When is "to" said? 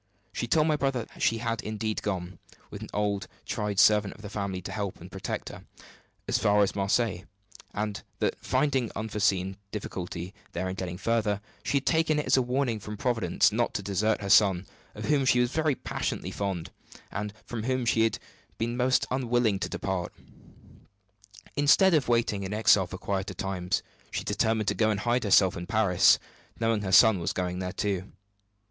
4.63-4.71, 13.75-13.83, 19.59-19.69, 24.67-24.73